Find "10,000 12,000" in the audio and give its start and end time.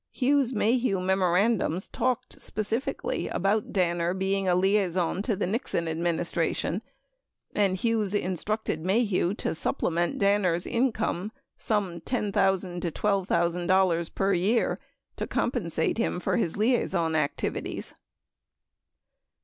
12.01-14.15